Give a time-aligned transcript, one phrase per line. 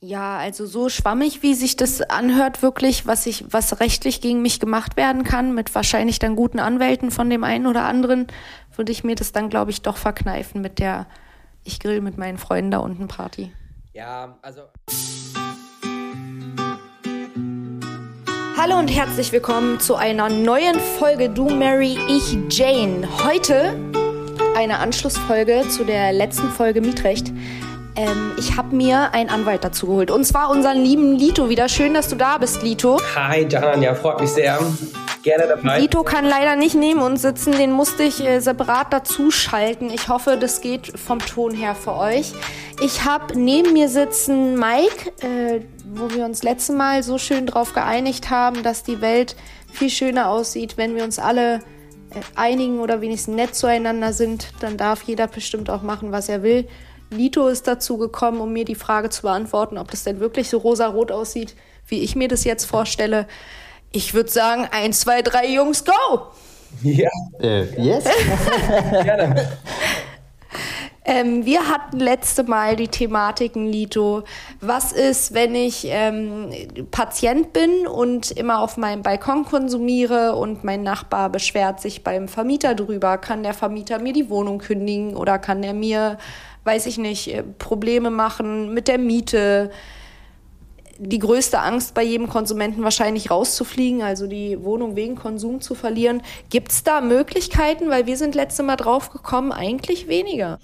[0.00, 4.60] Ja, also so schwammig, wie sich das anhört, wirklich, was ich, was rechtlich gegen mich
[4.60, 8.26] gemacht werden kann, mit wahrscheinlich dann guten Anwälten von dem einen oder anderen,
[8.74, 11.06] würde ich mir das dann, glaube ich, doch verkneifen mit der
[11.64, 13.52] Ich grill mit meinen Freunden da unten Party.
[13.94, 14.64] Ja, also.
[18.58, 23.08] Hallo und herzlich willkommen zu einer neuen Folge Du Mary, ich Jane.
[23.24, 23.74] Heute
[24.56, 27.32] eine Anschlussfolge zu der letzten Folge Mietrecht.
[27.96, 30.10] Ähm, ich habe mir einen Anwalt dazu geholt.
[30.10, 31.68] Und zwar unseren lieben Lito wieder.
[31.68, 33.00] Schön, dass du da bist, Lito.
[33.14, 33.82] Hi, Janan.
[33.82, 34.58] Ja, freut mich sehr.
[35.22, 35.80] Gerne dabei.
[35.80, 37.52] Lito kann leider nicht neben uns sitzen.
[37.52, 39.90] Den musste ich äh, separat dazuschalten.
[39.90, 42.32] Ich hoffe, das geht vom Ton her für euch.
[42.82, 45.62] Ich habe neben mir sitzen Mike, äh,
[45.94, 49.36] wo wir uns letztes Mal so schön drauf geeinigt haben, dass die Welt
[49.72, 54.52] viel schöner aussieht, wenn wir uns alle äh, einigen oder wenigstens nett zueinander sind.
[54.60, 56.68] Dann darf jeder bestimmt auch machen, was er will.
[57.10, 60.58] Lito ist dazu gekommen, um mir die Frage zu beantworten, ob das denn wirklich so
[60.58, 61.54] rosarot aussieht,
[61.86, 63.26] wie ich mir das jetzt vorstelle.
[63.92, 66.26] Ich würde sagen, eins, zwei, drei Jungs, go!
[66.82, 67.10] Ja.
[67.40, 68.04] Äh, yes.
[68.90, 69.58] Gerne.
[71.08, 74.24] Ähm, wir hatten letzte Mal die Thematiken, Lito.
[74.60, 76.50] Was ist, wenn ich ähm,
[76.90, 82.74] Patient bin und immer auf meinem Balkon konsumiere und mein Nachbar beschwert sich beim Vermieter
[82.74, 83.18] drüber?
[83.18, 86.18] Kann der Vermieter mir die Wohnung kündigen oder kann er mir
[86.66, 89.70] weiß ich nicht, äh, Probleme machen mit der Miete.
[90.98, 96.22] Die größte Angst bei jedem Konsumenten wahrscheinlich rauszufliegen, also die Wohnung wegen Konsum zu verlieren.
[96.48, 97.90] Gibt es da Möglichkeiten?
[97.90, 100.58] Weil wir sind letzte Mal drauf gekommen, eigentlich weniger.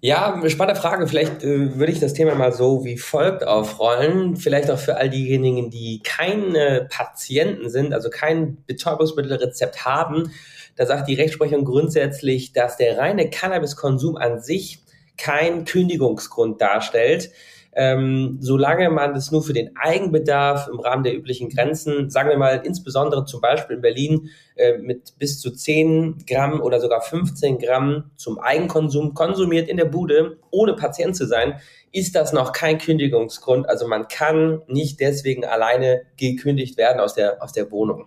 [0.00, 1.08] Ja, spannende Frage.
[1.08, 4.36] Vielleicht äh, würde ich das Thema mal so wie folgt aufrollen.
[4.36, 10.30] Vielleicht auch für all diejenigen, die keine Patienten sind, also kein Betäubungsmittelrezept haben.
[10.76, 14.85] Da sagt die Rechtsprechung grundsätzlich, dass der reine Cannabiskonsum an sich
[15.16, 17.30] kein Kündigungsgrund darstellt.
[17.78, 22.38] Ähm, solange man das nur für den Eigenbedarf im Rahmen der üblichen Grenzen, sagen wir
[22.38, 27.58] mal insbesondere zum Beispiel in Berlin äh, mit bis zu 10 Gramm oder sogar 15
[27.58, 31.60] Gramm zum Eigenkonsum konsumiert in der Bude, ohne Patient zu sein,
[31.92, 33.68] ist das noch kein Kündigungsgrund.
[33.68, 38.06] Also man kann nicht deswegen alleine gekündigt werden aus der, aus der Wohnung.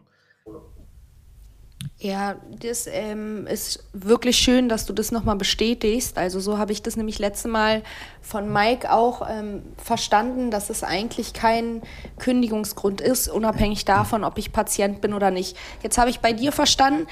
[2.02, 6.18] Ja, das ähm, ist wirklich schön, dass du das nochmal bestätigst.
[6.18, 7.82] Also so habe ich das nämlich letzte Mal
[8.22, 11.82] von Mike auch ähm, verstanden, dass es eigentlich kein
[12.18, 15.58] Kündigungsgrund ist, unabhängig davon, ob ich Patient bin oder nicht.
[15.84, 17.06] Jetzt habe ich bei dir verstanden,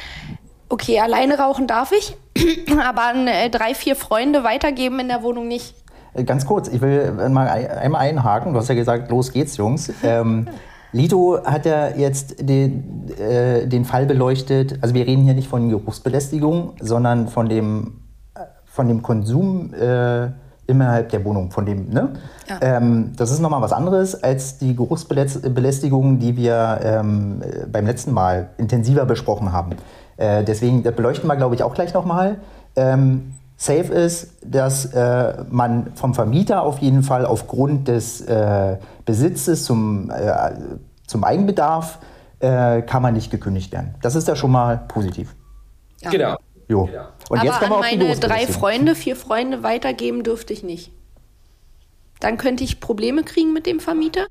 [0.69, 2.15] okay, alleine rauchen darf ich,
[2.81, 5.75] aber an äh, drei, vier Freunde weitergeben in der Wohnung nicht.
[6.13, 8.53] Äh, ganz kurz, ich will mal einmal einhaken.
[8.53, 9.91] Du hast ja gesagt, los geht's, Jungs.
[10.01, 10.47] Ähm,
[10.97, 14.79] Lito hat ja jetzt den, äh, den Fall beleuchtet.
[14.81, 18.01] Also wir reden hier nicht von Geruchsbelästigung, sondern von dem,
[18.35, 20.29] äh, von dem Konsum äh,
[20.67, 22.09] innerhalb der Wohnung, von dem, ne?
[22.49, 22.59] Ja.
[22.61, 27.41] Ähm, das ist nochmal was anderes als die Geruchsbelästigung, die wir ähm,
[27.71, 29.71] beim letzten Mal intensiver besprochen haben.
[30.17, 32.37] Äh, deswegen, das beleuchten wir, glaube ich, auch gleich nochmal.
[32.75, 39.63] Ähm, safe ist, dass äh, man vom Vermieter auf jeden Fall aufgrund des äh, Besitzes
[39.63, 40.51] zum, äh,
[41.07, 41.99] zum Eigenbedarf
[42.39, 43.95] äh, kann man nicht gekündigt werden.
[44.01, 45.35] Das ist ja schon mal positiv.
[46.01, 46.11] Ja.
[46.11, 46.37] Genau.
[46.67, 46.85] Jo.
[46.85, 47.07] Genau.
[47.29, 50.91] Und Aber jetzt an meine drei Freunde, vier Freunde weitergeben dürfte ich nicht.
[52.19, 54.27] Dann könnte ich Probleme kriegen mit dem Vermieter?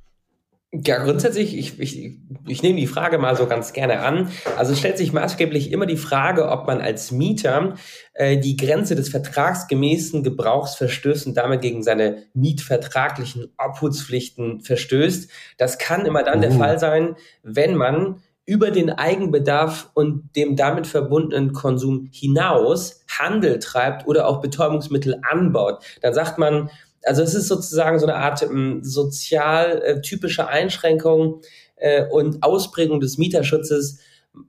[0.84, 4.30] Ja, grundsätzlich, ich, ich, ich nehme die Frage mal so ganz gerne an.
[4.56, 7.74] Also stellt sich maßgeblich immer die Frage, ob man als Mieter
[8.14, 15.30] äh, die Grenze des vertragsgemäßen Gebrauchs verstößt und damit gegen seine mietvertraglichen Obhutspflichten verstößt.
[15.56, 16.42] Das kann immer dann uh.
[16.42, 23.58] der Fall sein, wenn man über den Eigenbedarf und dem damit verbundenen Konsum hinaus Handel
[23.58, 25.84] treibt oder auch Betäubungsmittel anbaut.
[26.00, 26.70] Dann sagt man,
[27.06, 31.40] also es ist sozusagen so eine Art ähm, sozial äh, typische Einschränkung
[31.76, 34.00] äh, und Ausprägung des Mieterschutzes.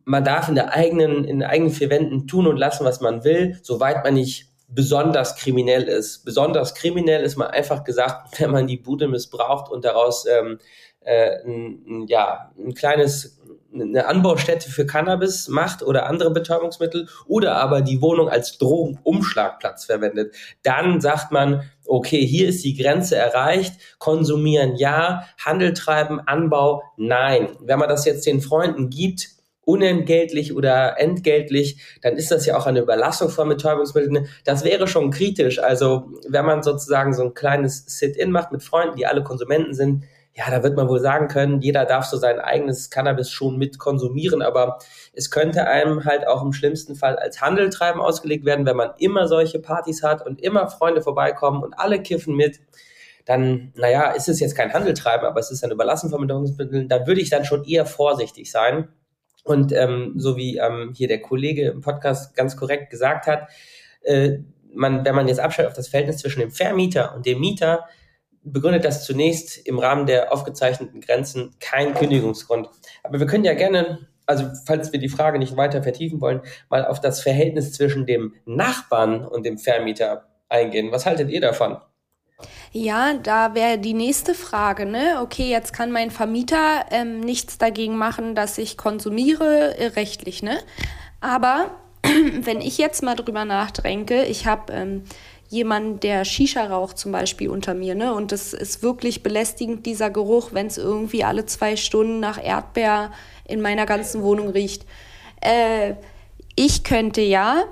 [0.04, 3.24] Man darf in der eigenen, in den eigenen vier Wänden tun und lassen, was man
[3.24, 6.26] will, soweit man nicht besonders kriminell ist.
[6.26, 10.60] Besonders kriminell ist man einfach gesagt, wenn man die Bude missbraucht und daraus ähm,
[11.02, 13.40] äh, ein, ja, ein kleines
[13.74, 20.34] eine Anbaustätte für Cannabis macht oder andere Betäubungsmittel oder aber die Wohnung als Drogenumschlagplatz verwendet,
[20.64, 27.50] dann sagt man, okay, hier ist die Grenze erreicht, konsumieren ja, Handel treiben, Anbau nein.
[27.62, 29.30] Wenn man das jetzt den Freunden gibt,
[29.68, 34.30] unentgeltlich oder entgeltlich, dann ist das ja auch eine Überlassung von Betäubungsmitteln.
[34.46, 35.60] Das wäre schon kritisch.
[35.60, 40.06] Also wenn man sozusagen so ein kleines Sit-in macht mit Freunden, die alle Konsumenten sind,
[40.38, 43.80] ja, da wird man wohl sagen können, jeder darf so sein eigenes Cannabis schon mit
[43.80, 44.78] konsumieren, aber
[45.14, 49.28] es könnte einem halt auch im schlimmsten Fall als Handeltreiben ausgelegt werden, wenn man immer
[49.28, 52.60] solche Partys hat und immer Freunde vorbeikommen und alle kiffen mit.
[53.26, 57.30] dann, naja, ist es jetzt kein Handeltreiben, aber es ist ein Überlassenvermittlungsmittel, da würde ich
[57.30, 58.90] dann schon eher vorsichtig sein.
[59.44, 63.50] Und ähm, so wie ähm, hier der Kollege im Podcast ganz korrekt gesagt hat,
[64.04, 64.38] äh,
[64.74, 67.86] man, wenn man jetzt abstellt auf das Verhältnis zwischen dem Vermieter und dem Mieter,
[68.52, 72.70] begründet das zunächst im Rahmen der aufgezeichneten Grenzen kein Kündigungsgrund.
[73.04, 76.86] Aber wir können ja gerne, also falls wir die Frage nicht weiter vertiefen wollen, mal
[76.86, 80.92] auf das Verhältnis zwischen dem Nachbarn und dem Vermieter eingehen.
[80.92, 81.78] Was haltet ihr davon?
[82.72, 85.20] Ja, da wäre die nächste Frage, ne?
[85.22, 90.60] Okay, jetzt kann mein Vermieter ähm, nichts dagegen machen, dass ich konsumiere, äh, rechtlich, ne?
[91.20, 91.72] Aber
[92.04, 95.04] wenn ich jetzt mal drüber nachdenke, ich habe ähm,
[95.50, 98.14] jemanden, der Shisha raucht zum Beispiel unter mir, ne?
[98.14, 103.12] Und das ist wirklich belästigend, dieser Geruch, wenn es irgendwie alle zwei Stunden nach Erdbeer
[103.46, 104.86] in meiner ganzen Wohnung riecht.
[105.42, 105.94] Äh,
[106.56, 107.64] ich könnte ja,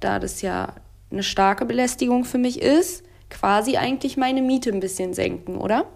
[0.00, 0.74] da das ja
[1.10, 5.86] eine starke Belästigung für mich ist, quasi eigentlich meine Miete ein bisschen senken, oder?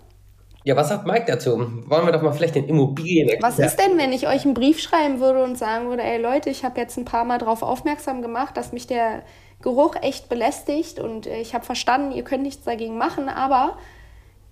[0.65, 1.51] Ja, was sagt Mike dazu?
[1.87, 4.81] Wollen wir doch mal vielleicht den Immobilien Was ist denn, wenn ich euch einen Brief
[4.81, 8.23] schreiben würde und sagen würde, ey Leute, ich habe jetzt ein paar Mal darauf aufmerksam
[8.23, 9.23] gemacht, dass mich der
[9.63, 13.77] Geruch echt belästigt und äh, ich habe verstanden, ihr könnt nichts dagegen machen, aber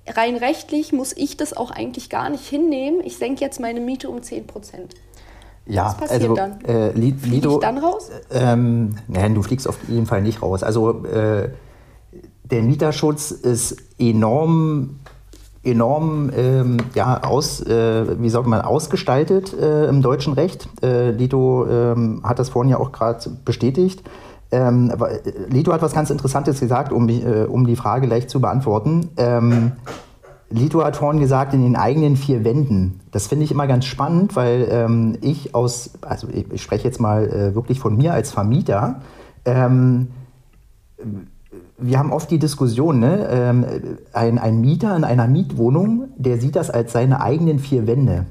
[0.06, 3.00] rein rechtlich muss ich das auch eigentlich gar nicht hinnehmen.
[3.04, 4.94] Ich senke jetzt meine Miete um 10 Prozent.
[5.66, 6.64] Ja, Was passiert also, dann?
[6.64, 8.10] Äh, Lido, ich dann raus?
[8.32, 10.62] Ähm, nein, du fliegst auf jeden Fall nicht raus.
[10.62, 11.50] Also äh,
[12.44, 15.00] der Mieterschutz ist enorm
[15.62, 20.68] enorm ähm, ja, aus, äh, wie sagt man, ausgestaltet äh, im deutschen Recht.
[20.82, 24.02] Äh, Lito ähm, hat das vorhin ja auch gerade bestätigt.
[24.52, 28.30] Ähm, aber äh, Lito hat was ganz Interessantes gesagt, um, äh, um die Frage leicht
[28.30, 29.10] zu beantworten.
[29.16, 29.72] Ähm,
[30.50, 33.00] Lito hat vorhin gesagt, in den eigenen vier Wänden.
[33.12, 37.00] Das finde ich immer ganz spannend, weil ähm, ich aus, also ich, ich spreche jetzt
[37.00, 39.00] mal äh, wirklich von mir als Vermieter,
[39.44, 40.08] ähm,
[41.78, 43.28] wir haben oft die Diskussion, ne?
[43.30, 43.66] Ähm,
[44.12, 48.26] ein, ein Mieter in einer Mietwohnung, der sieht das als seine eigenen vier Wände.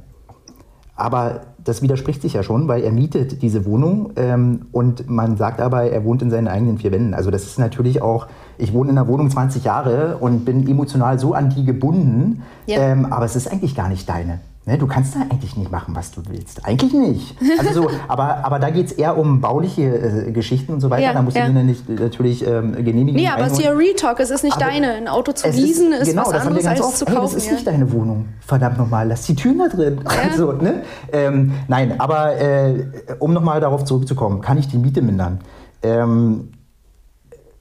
[0.95, 5.61] Aber das widerspricht sich ja schon, weil er mietet diese Wohnung ähm, und man sagt
[5.61, 7.13] aber, er wohnt in seinen eigenen vier Wänden.
[7.13, 8.27] Also das ist natürlich auch,
[8.57, 12.79] ich wohne in einer Wohnung 20 Jahre und bin emotional so an die gebunden, ja.
[12.79, 14.39] ähm, aber es ist eigentlich gar nicht deine.
[14.69, 16.63] Ne, du kannst da eigentlich nicht machen, was du willst.
[16.63, 17.35] Eigentlich nicht.
[17.57, 21.01] Also so, aber, aber da geht es eher um bauliche äh, Geschichten und so weiter.
[21.01, 21.47] Ja, da musst ja.
[21.47, 23.19] du dir nicht, natürlich ähm, genehmigen.
[23.19, 24.19] Nee, aber es ist ja Retalk.
[24.19, 24.93] Es ist nicht aber deine.
[24.93, 27.17] Ein Auto zu leasen ist, ist genau, was anderes als oft, zu kaufen.
[27.17, 27.53] Hey, das ist ja.
[27.53, 28.27] nicht deine Wohnung.
[28.41, 30.01] Verdammt nochmal, lass die Türen da drin.
[30.29, 30.83] Also, ne?
[31.11, 32.85] Ähm, nein, aber äh,
[33.17, 35.39] um nochmal darauf zurückzukommen, kann ich die Miete mindern?
[35.81, 36.51] Ähm,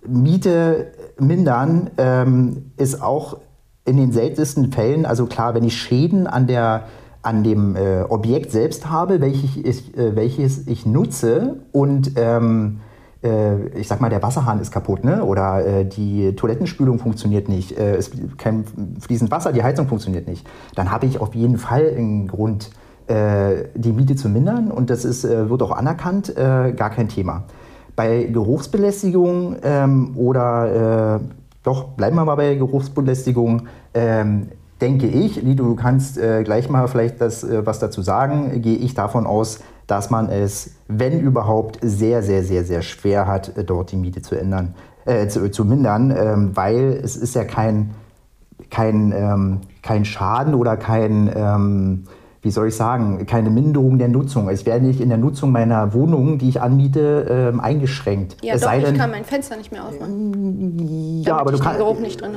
[0.06, 3.38] Miete mindern ähm, ist auch
[3.88, 6.84] in den seltensten Fällen, also klar, wenn ich Schäden an, der,
[7.22, 12.80] an dem äh, Objekt selbst habe, welches ich, äh, welches ich nutze und ähm,
[13.22, 15.24] äh, ich sag mal, der Wasserhahn ist kaputt, ne?
[15.24, 18.64] Oder äh, die Toilettenspülung funktioniert nicht, äh, es kein
[19.00, 22.70] fließend Wasser, die Heizung funktioniert nicht, dann habe ich auf jeden Fall einen Grund,
[23.10, 27.44] die Miete zu mindern und das ist, wird auch anerkannt, gar kein Thema.
[27.96, 31.18] Bei Geruchsbelästigung ähm, oder
[31.62, 33.68] doch, bleiben wir mal bei Geruchsbelästigung.
[33.94, 34.48] Ähm,
[34.80, 38.76] denke ich, Lido, du kannst äh, gleich mal vielleicht das, äh, was dazu sagen, gehe
[38.76, 43.64] ich davon aus, dass man es, wenn überhaupt, sehr, sehr, sehr, sehr schwer hat, äh,
[43.64, 44.74] dort die Miete zu ändern,
[45.04, 47.94] äh, zu, zu, mindern, ähm, weil es ist ja kein,
[48.70, 52.04] kein, ähm, kein Schaden oder kein, ähm,
[52.48, 54.48] wie soll ich sagen, keine Minderung der Nutzung.
[54.48, 58.36] Ich werde nicht in der Nutzung meiner Wohnung, die ich anmiete, ähm, eingeschränkt.
[58.42, 61.22] Ja, es doch, ich denn, kann mein Fenster nicht mehr aufmachen.
[61.26, 61.76] Ja, aber du, kann,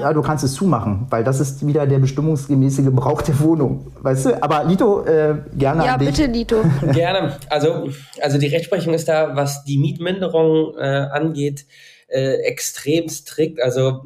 [0.01, 3.88] ja, du kannst es zumachen, weil das ist wieder der bestimmungsgemäße Gebrauch der Wohnung.
[4.01, 4.44] Weißt du?
[4.44, 6.58] Aber Lito, äh, gerne Ja, bitte, Lito.
[6.91, 7.38] gerne.
[7.50, 7.88] Also,
[8.22, 11.65] also die Rechtsprechung ist da, was die Mietminderung äh, angeht,
[12.10, 13.63] äh, extrem strikt.
[13.63, 14.01] Also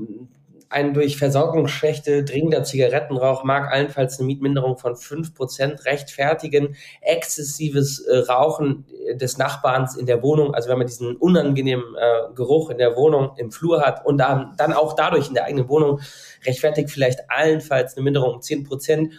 [0.76, 6.76] ein durch Versorgungsschwäche dringender Zigarettenrauch mag allenfalls eine Mietminderung von 5% rechtfertigen.
[7.00, 12.70] Exzessives äh, Rauchen des Nachbarns in der Wohnung, also wenn man diesen unangenehmen äh, Geruch
[12.72, 16.02] in der Wohnung im Flur hat und dann, dann auch dadurch in der eigenen Wohnung
[16.46, 19.12] rechtfertigt vielleicht allenfalls eine Minderung um 10%.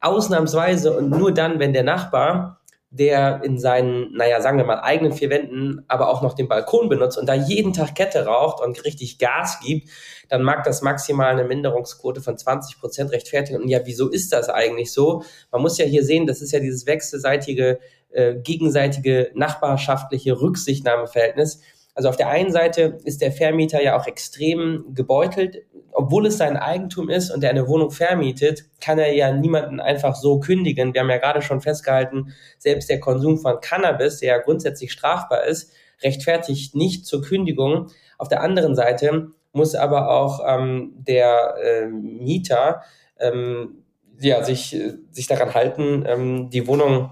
[0.00, 2.60] Ausnahmsweise und nur dann, wenn der Nachbar
[2.94, 6.88] der in seinen, naja, sagen wir mal, eigenen vier Wänden, aber auch noch den Balkon
[6.88, 9.88] benutzt und da jeden Tag Kette raucht und richtig Gas gibt,
[10.28, 13.60] dann mag das maximal eine Minderungsquote von 20 Prozent rechtfertigen.
[13.60, 15.24] Und ja, wieso ist das eigentlich so?
[15.50, 21.62] Man muss ja hier sehen, das ist ja dieses wechselseitige, äh, gegenseitige nachbarschaftliche Rücksichtnahmeverhältnis.
[21.94, 25.62] Also auf der einen Seite ist der Vermieter ja auch extrem gebeutelt.
[25.92, 30.16] Obwohl es sein Eigentum ist und er eine Wohnung vermietet, kann er ja niemanden einfach
[30.16, 30.92] so kündigen.
[30.92, 35.44] Wir haben ja gerade schon festgehalten, selbst der Konsum von Cannabis, der ja grundsätzlich strafbar
[35.44, 35.72] ist,
[36.02, 37.90] rechtfertigt nicht zur Kündigung.
[38.18, 42.82] Auf der anderen Seite muss aber auch ähm, der äh, Mieter
[43.20, 43.84] ähm,
[44.18, 44.76] ja, sich,
[45.10, 47.10] sich daran halten, ähm, die Wohnung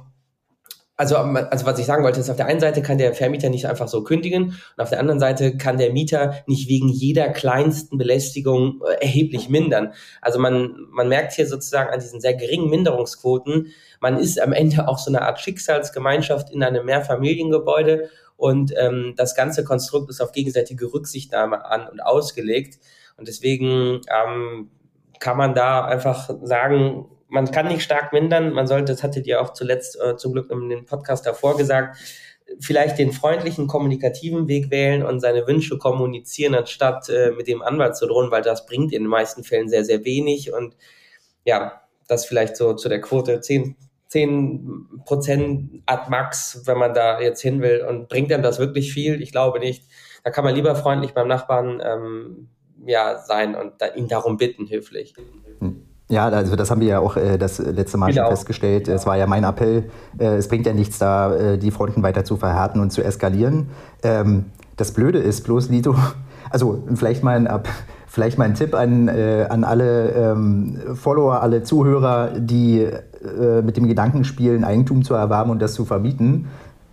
[1.02, 3.66] also, also was ich sagen wollte, ist, auf der einen Seite kann der Vermieter nicht
[3.66, 4.44] einfach so kündigen
[4.76, 9.48] und auf der anderen Seite kann der Mieter nicht wegen jeder kleinsten Belästigung äh, erheblich
[9.48, 9.94] mindern.
[10.20, 14.86] Also man, man merkt hier sozusagen an diesen sehr geringen Minderungsquoten, man ist am Ende
[14.86, 20.30] auch so eine Art Schicksalsgemeinschaft in einem Mehrfamiliengebäude und ähm, das ganze Konstrukt ist auf
[20.30, 22.78] gegenseitige Rücksichtnahme an und ausgelegt.
[23.16, 24.70] Und deswegen ähm,
[25.18, 28.52] kann man da einfach sagen, man kann nicht stark mindern.
[28.52, 31.96] Man sollte, das hattet ihr auch zuletzt äh, zum Glück in dem Podcast davor gesagt,
[32.60, 37.96] vielleicht den freundlichen, kommunikativen Weg wählen und seine Wünsche kommunizieren, anstatt äh, mit dem Anwalt
[37.96, 40.52] zu drohen, weil das bringt in den meisten Fällen sehr, sehr wenig.
[40.52, 40.76] Und
[41.44, 43.76] ja, das vielleicht so zu der Quote 10,
[44.08, 47.82] 10 Prozent ad max, wenn man da jetzt hin will.
[47.88, 49.22] Und bringt einem das wirklich viel?
[49.22, 49.84] Ich glaube nicht.
[50.22, 52.48] Da kann man lieber freundlich beim Nachbarn ähm,
[52.84, 55.14] ja, sein und da, ihn darum bitten, höflich.
[55.60, 55.81] Hm.
[56.12, 58.26] Ja, also das haben wir ja auch äh, das letzte Mal genau.
[58.26, 58.86] schon festgestellt.
[58.86, 59.84] Es war ja mein Appell,
[60.18, 63.70] äh, es bringt ja nichts da, äh, die Fronten weiter zu verhärten und zu eskalieren.
[64.02, 64.44] Ähm,
[64.76, 65.96] das Blöde ist bloß, Lito,
[66.50, 67.62] also vielleicht mal ein,
[68.06, 73.78] vielleicht mal ein Tipp an, äh, an alle ähm, Follower, alle Zuhörer, die äh, mit
[73.78, 76.48] dem Gedanken spielen, Eigentum zu erwerben und das zu vermieten.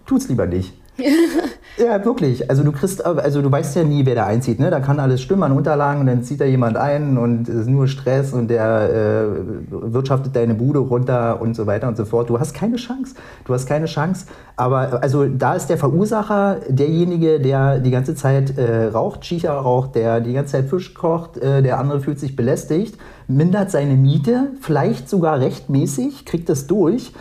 [0.05, 0.79] Tut's lieber nicht.
[1.79, 2.49] Ja, wirklich.
[2.49, 4.59] Also du kriegst, also du weißt ja nie, wer da einzieht.
[4.59, 4.69] Ne?
[4.69, 7.69] Da kann alles stimmen an Unterlagen und dann zieht da jemand ein und es ist
[7.69, 12.29] nur Stress und der äh, wirtschaftet deine Bude runter und so weiter und so fort.
[12.29, 13.15] Du hast keine Chance.
[13.45, 14.25] Du hast keine Chance.
[14.57, 19.95] Aber also da ist der Verursacher derjenige, der die ganze Zeit äh, raucht, Shisha raucht,
[19.95, 22.97] der die ganze Zeit Fisch kocht, äh, der andere fühlt sich belästigt,
[23.29, 27.13] mindert seine Miete, vielleicht sogar rechtmäßig, kriegt das durch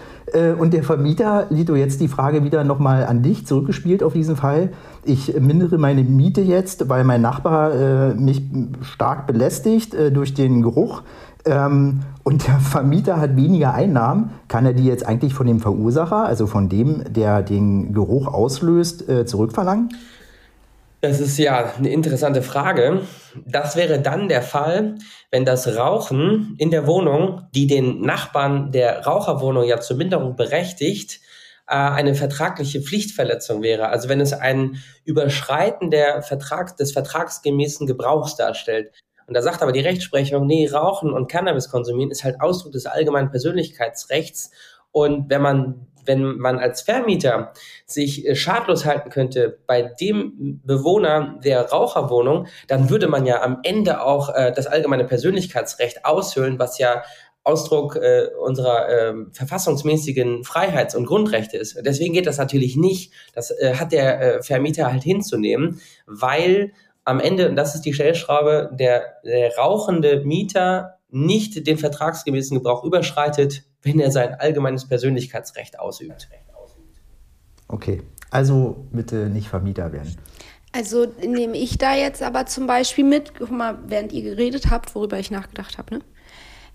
[0.59, 4.71] und der Vermieter, Lito, jetzt die Frage wieder nochmal an dich zurückgespielt auf diesen Fall.
[5.05, 8.43] Ich mindere meine Miete jetzt, weil mein Nachbar äh, mich
[8.83, 11.03] stark belästigt äh, durch den Geruch.
[11.45, 14.31] Ähm, und der Vermieter hat weniger Einnahmen.
[14.49, 19.09] Kann er die jetzt eigentlich von dem Verursacher, also von dem, der den Geruch auslöst,
[19.09, 19.91] äh, zurückverlangen?
[21.01, 23.03] Das ist ja eine interessante Frage.
[23.47, 24.97] Das wäre dann der Fall,
[25.31, 31.21] wenn das Rauchen in der Wohnung, die den Nachbarn der Raucherwohnung ja zur Minderung berechtigt,
[31.69, 33.91] äh, eine vertragliche Pflichtverletzung wäre.
[33.91, 38.91] Also wenn es ein Überschreiten der Vertrag, des vertragsgemäßen Gebrauchs darstellt.
[39.29, 42.87] Und da sagt aber die Rechtsprechung, nee, Rauchen und Cannabis konsumieren ist halt Ausdruck des
[42.87, 44.51] allgemeinen Persönlichkeitsrechts.
[44.91, 47.53] Und wenn man wenn man als Vermieter
[47.87, 53.61] sich äh, schadlos halten könnte bei dem Bewohner der Raucherwohnung, dann würde man ja am
[53.63, 57.03] Ende auch äh, das allgemeine Persönlichkeitsrecht aushöhlen, was ja
[57.45, 61.81] Ausdruck äh, unserer äh, verfassungsmäßigen Freiheits- und Grundrechte ist.
[61.85, 63.13] Deswegen geht das natürlich nicht.
[63.33, 66.73] Das äh, hat der äh, Vermieter halt hinzunehmen, weil
[67.05, 72.85] am Ende, und das ist die Stellschraube, der, der rauchende Mieter nicht den vertragsgemäßen Gebrauch
[72.85, 76.29] überschreitet, wenn er sein allgemeines Persönlichkeitsrecht ausübt.
[77.69, 80.17] Okay, also bitte nicht Vermieter werden.
[80.73, 84.95] Also nehme ich da jetzt aber zum Beispiel mit, guck mal, während ihr geredet habt,
[84.95, 86.01] worüber ich nachgedacht habe, ne?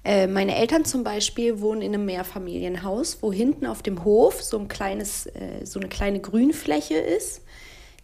[0.06, 4.60] Äh, meine Eltern zum Beispiel wohnen in einem Mehrfamilienhaus, wo hinten auf dem Hof so
[4.60, 7.43] ein kleines, äh, so eine kleine Grünfläche ist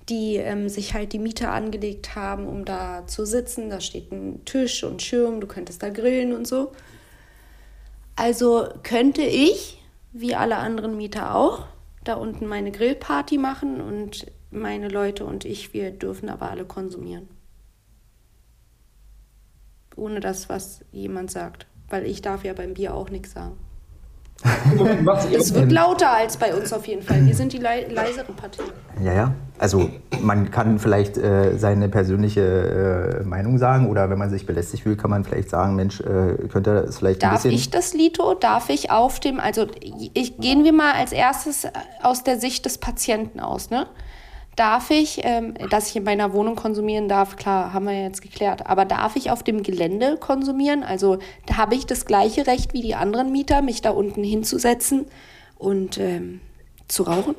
[0.09, 3.69] die ähm, sich halt die Mieter angelegt haben, um da zu sitzen.
[3.69, 6.71] Da steht ein Tisch und Schirm, du könntest da grillen und so.
[8.15, 11.67] Also könnte ich, wie alle anderen Mieter auch,
[12.03, 17.27] da unten meine Grillparty machen und meine Leute und ich, wir dürfen aber alle konsumieren.
[19.95, 21.67] Ohne das, was jemand sagt.
[21.89, 23.57] Weil ich darf ja beim Bier auch nichts sagen.
[25.33, 27.25] Es wird lauter als bei uns auf jeden Fall.
[27.25, 28.63] Wir sind die le leiseren Partei.
[29.03, 29.33] Ja, ja.
[29.57, 29.89] Also
[30.21, 34.97] man kann vielleicht äh, seine persönliche äh, Meinung sagen oder wenn man sich belästigt fühlt,
[34.97, 37.51] kann man vielleicht sagen, Mensch, äh, könnte das vielleicht Darf ein bisschen...
[37.51, 38.33] Darf ich das, Lito?
[38.35, 39.39] Darf ich auf dem...
[39.41, 39.67] Also
[40.13, 41.67] ich, gehen wir mal als erstes
[42.01, 43.87] aus der Sicht des Patienten aus, ne?
[44.59, 48.21] Darf ich, ähm, dass ich in meiner Wohnung konsumieren darf, klar, haben wir ja jetzt
[48.21, 50.83] geklärt, aber darf ich auf dem Gelände konsumieren?
[50.83, 51.19] Also
[51.55, 55.05] habe ich das gleiche Recht wie die anderen Mieter, mich da unten hinzusetzen
[55.57, 56.41] und ähm,
[56.89, 57.35] zu rauchen?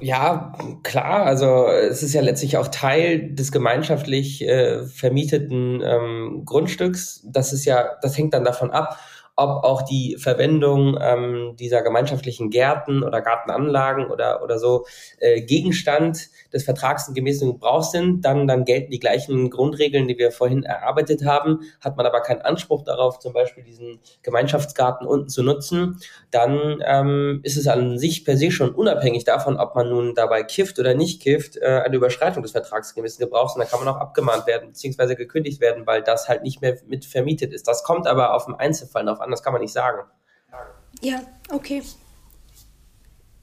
[0.00, 1.24] Ja, klar.
[1.24, 7.22] Also es ist ja letztlich auch Teil des gemeinschaftlich äh, vermieteten ähm, Grundstücks.
[7.26, 8.98] Das ist ja, das hängt dann davon ab,
[9.36, 14.86] ob auch die Verwendung ähm, dieser gemeinschaftlichen Gärten oder Gartenanlagen oder, oder so
[15.18, 20.62] äh, Gegenstand des vertragsgemäßen Gebrauchs sind, dann, dann gelten die gleichen Grundregeln, die wir vorhin
[20.62, 21.60] erarbeitet haben.
[21.82, 25.98] Hat man aber keinen Anspruch darauf, zum Beispiel diesen Gemeinschaftsgarten unten zu nutzen,
[26.30, 30.44] dann ähm, ist es an sich per se schon unabhängig davon, ob man nun dabei
[30.44, 33.54] kifft oder nicht kifft, äh, eine Überschreitung des vertragsgemäßen Gebrauchs.
[33.54, 35.14] Und da kann man auch abgemahnt werden bzw.
[35.14, 37.68] gekündigt werden, weil das halt nicht mehr mit vermietet ist.
[37.68, 40.08] Das kommt aber auf den Einzelfall drauf an, das kann man nicht sagen.
[41.02, 41.20] Ja,
[41.52, 41.82] okay.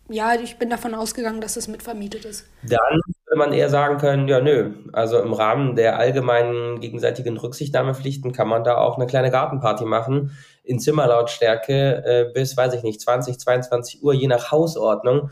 [0.09, 2.45] Ja, ich bin davon ausgegangen, dass es mitvermietet ist.
[2.63, 4.73] Dann würde man eher sagen können, ja, nö.
[4.91, 10.37] Also im Rahmen der allgemeinen gegenseitigen Rücksichtnahmepflichten kann man da auch eine kleine Gartenparty machen
[10.63, 15.31] in Zimmerlautstärke äh, bis, weiß ich nicht, 20, 22 Uhr, je nach Hausordnung.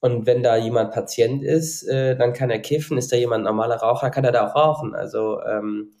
[0.00, 2.98] Und wenn da jemand Patient ist, äh, dann kann er kiffen.
[2.98, 4.94] Ist da jemand normaler Raucher, kann er da auch rauchen.
[4.94, 5.94] Also ähm,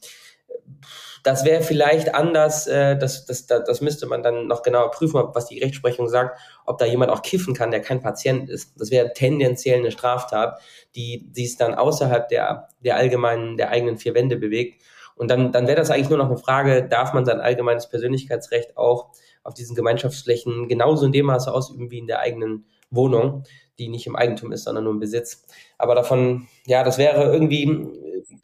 [1.22, 5.22] das wäre vielleicht anders, äh, das, das, das, das müsste man dann noch genauer prüfen,
[5.32, 8.80] was die Rechtsprechung sagt, ob da jemand auch kiffen kann, der kein Patient ist.
[8.80, 10.60] Das wäre tendenziell eine Straftat,
[10.96, 14.82] die, die es dann außerhalb der, der allgemeinen, der eigenen vier Wände bewegt.
[15.14, 18.76] Und dann, dann wäre das eigentlich nur noch eine Frage, darf man sein allgemeines Persönlichkeitsrecht
[18.76, 19.10] auch
[19.44, 23.44] auf diesen Gemeinschaftsflächen genauso in dem Maße ausüben wie in der eigenen Wohnung,
[23.78, 25.44] die nicht im Eigentum ist, sondern nur im Besitz.
[25.78, 27.64] Aber davon, ja, das wäre irgendwie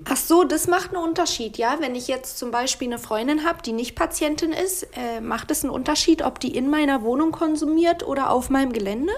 [0.04, 1.78] Ach so, das macht einen Unterschied, ja.
[1.80, 5.64] Wenn ich jetzt zum Beispiel eine Freundin habe, die nicht Patientin ist, äh, macht es
[5.64, 9.12] einen Unterschied, ob die in meiner Wohnung konsumiert oder auf meinem Gelände?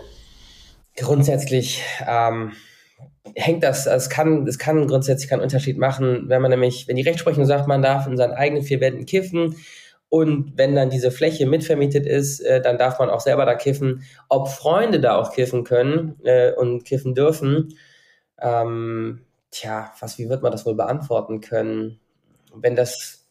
[0.96, 2.52] Grundsätzlich ähm,
[3.34, 7.02] hängt das, es kann, es kann grundsätzlich keinen Unterschied machen, wenn man nämlich, wenn die
[7.02, 9.56] Rechtsprechung sagt, man darf in seinen eigenen vier Wänden kiffen
[10.08, 14.02] und wenn dann diese Fläche mitvermietet ist, äh, dann darf man auch selber da kiffen.
[14.28, 17.74] Ob Freunde da auch kiffen können äh, und kiffen dürfen,
[18.40, 22.00] ähm, tja, was, wie wird man das wohl beantworten können?
[22.54, 23.26] Wenn das,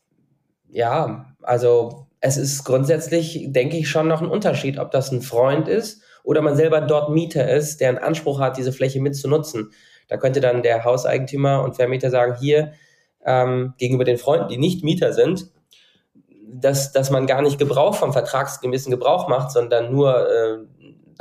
[0.70, 5.68] ja, also es ist grundsätzlich, denke ich, schon noch ein Unterschied, ob das ein Freund
[5.68, 9.72] ist oder man selber dort Mieter ist, der einen Anspruch hat, diese Fläche mitzunutzen.
[10.08, 12.74] Da könnte dann der Hauseigentümer und Vermieter sagen, hier
[13.26, 15.52] ähm, gegenüber den Freunden, die nicht Mieter sind,
[16.52, 20.58] dass, dass man gar nicht Gebrauch vom vertragsgemäßen Gebrauch macht, sondern nur äh,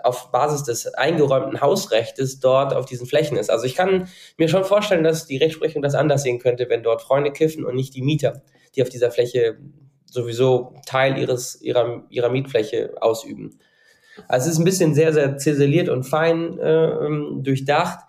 [0.04, 3.50] auf Basis des eingeräumten Hausrechtes dort auf diesen Flächen ist.
[3.50, 7.02] Also ich kann mir schon vorstellen, dass die Rechtsprechung das anders sehen könnte, wenn dort
[7.02, 8.42] Freunde kiffen und nicht die Mieter,
[8.74, 9.58] die auf dieser Fläche
[10.06, 13.58] sowieso Teil ihres, ihrer, ihrer Mietfläche ausüben.
[14.26, 18.00] Also es ist ein bisschen sehr, sehr ziseliert und fein äh, durchdacht.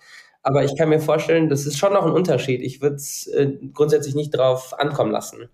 [0.42, 2.62] Aber ich kann mir vorstellen, das ist schon noch ein Unterschied.
[2.62, 5.50] Ich würde es äh, grundsätzlich nicht drauf ankommen lassen.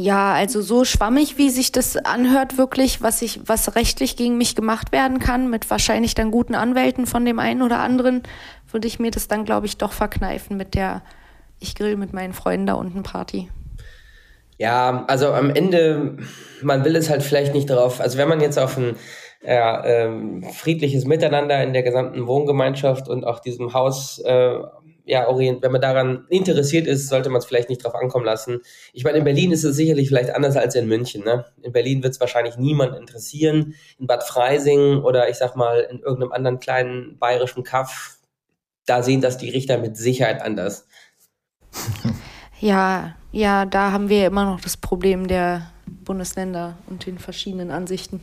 [0.00, 4.54] Ja, also so schwammig, wie sich das anhört, wirklich, was ich, was rechtlich gegen mich
[4.54, 8.22] gemacht werden kann, mit wahrscheinlich dann guten Anwälten von dem einen oder anderen,
[8.70, 11.02] würde ich mir das dann, glaube ich, doch verkneifen mit der
[11.58, 13.48] Ich grill mit meinen Freunden da unten Party.
[14.56, 16.18] Ja, also am Ende,
[16.62, 18.94] man will es halt vielleicht nicht darauf, also wenn man jetzt auf ein
[19.42, 24.60] ja, ähm, friedliches Miteinander in der gesamten Wohngemeinschaft und auch diesem Haus äh,
[25.08, 28.60] ja, orient, wenn man daran interessiert ist, sollte man es vielleicht nicht drauf ankommen lassen.
[28.92, 31.24] Ich meine, in Berlin ist es sicherlich vielleicht anders als in München.
[31.24, 31.46] Ne?
[31.62, 33.74] In Berlin wird es wahrscheinlich niemand interessieren.
[33.98, 38.18] In Bad Freising oder ich sag mal in irgendeinem anderen kleinen bayerischen Kaff,
[38.84, 40.86] da sehen das die Richter mit Sicherheit anders.
[42.60, 48.20] Ja, ja, da haben wir immer noch das Problem der Bundesländer und den verschiedenen Ansichten.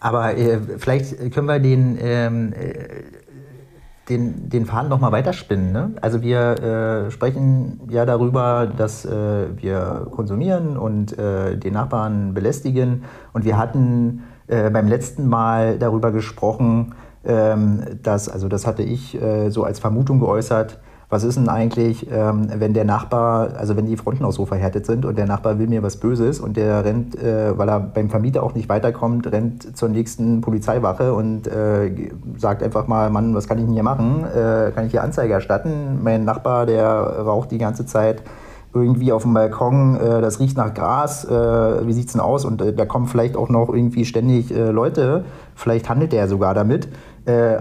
[0.00, 3.04] Aber äh, vielleicht können wir den ähm, äh,
[4.08, 5.72] den, den Faden noch mal weiterspinnen.
[5.72, 5.92] Ne?
[6.00, 13.04] Also wir äh, sprechen ja darüber, dass äh, wir konsumieren und äh, den Nachbarn belästigen.
[13.32, 19.20] Und wir hatten äh, beim letzten Mal darüber gesprochen, ähm, dass, also das hatte ich
[19.20, 23.86] äh, so als Vermutung geäußert, was ist denn eigentlich, ähm, wenn der Nachbar, also wenn
[23.86, 26.84] die Fronten auch so verhärtet sind und der Nachbar will mir was Böses und der
[26.84, 32.10] rennt, äh, weil er beim Vermieter auch nicht weiterkommt, rennt zur nächsten Polizeiwache und äh,
[32.36, 34.24] sagt einfach mal, Mann, was kann ich denn hier machen?
[34.24, 36.00] Äh, kann ich hier Anzeige erstatten?
[36.02, 38.22] Mein Nachbar, der raucht die ganze Zeit
[38.74, 42.44] irgendwie auf dem Balkon, äh, das riecht nach Gras, äh, wie sieht's denn aus?
[42.44, 46.88] Und äh, da kommen vielleicht auch noch irgendwie ständig Leute, vielleicht handelt der sogar damit.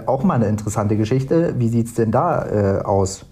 [0.08, 1.56] Auch mal eine interessante Geschichte.
[1.58, 3.26] Wie sieht's denn da aus?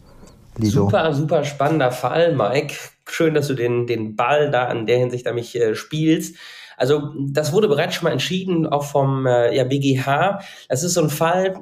[0.58, 0.86] Lido.
[0.86, 2.76] Super, super spannender Fall, Mike.
[3.08, 6.36] Schön, dass du den, den Ball da in der Hinsicht an mich äh, spielst.
[6.78, 10.42] Also das wurde bereits schon mal entschieden, auch vom äh, ja, BGH.
[10.68, 11.56] Das ist so ein Fall,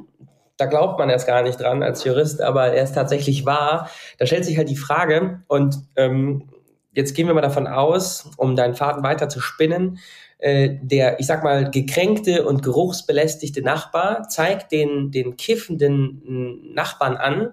[0.56, 3.90] da glaubt man erst gar nicht dran als Jurist, aber er ist tatsächlich wahr.
[4.18, 6.50] Da stellt sich halt die Frage, und ähm,
[6.94, 10.00] jetzt gehen wir mal davon aus, um deinen Faden weiter zu spinnen,
[10.38, 17.52] äh, der, ich sag mal, gekränkte und geruchsbelästigte Nachbar zeigt den, den kiffenden Nachbarn an,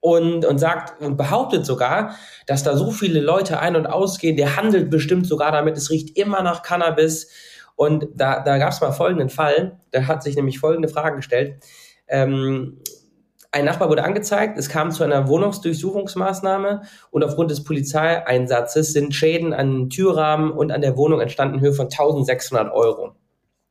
[0.00, 2.14] und, und sagt und behauptet sogar,
[2.46, 6.16] dass da so viele Leute ein- und ausgehen, der handelt bestimmt sogar damit, es riecht
[6.16, 7.30] immer nach Cannabis.
[7.74, 11.64] Und da, da gab es mal folgenden Fall, da hat sich nämlich folgende Frage gestellt.
[12.08, 12.78] Ähm,
[13.50, 19.54] ein Nachbar wurde angezeigt, es kam zu einer Wohnungsdurchsuchungsmaßnahme und aufgrund des Polizeieinsatzes sind Schäden
[19.54, 23.14] an Türrahmen und an der Wohnung entstanden in Höhe von 1600 Euro.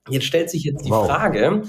[0.10, 1.06] Jetzt stellt sich jetzt die wow.
[1.06, 1.64] Frage,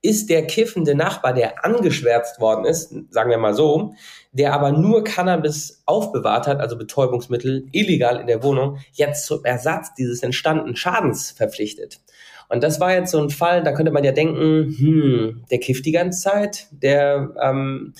[0.00, 3.94] ist der kiffende Nachbar, der angeschwärzt worden ist, sagen wir mal so,
[4.32, 9.94] der aber nur Cannabis aufbewahrt hat, also Betäubungsmittel, illegal in der Wohnung, jetzt zum Ersatz
[9.94, 12.00] dieses entstandenen Schadens verpflichtet.
[12.48, 15.84] Und das war jetzt so ein Fall, da könnte man ja denken, hm, der kifft
[15.84, 17.92] die ganze Zeit, der, ähm,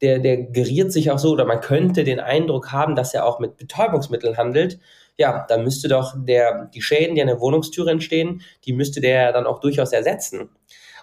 [0.00, 3.40] der, der geriert sich auch so, oder man könnte den Eindruck haben, dass er auch
[3.40, 4.78] mit Betäubungsmitteln handelt.
[5.18, 9.32] Ja, dann müsste doch der, die Schäden, die an der Wohnungstüre entstehen, die müsste der
[9.32, 10.48] dann auch durchaus ersetzen.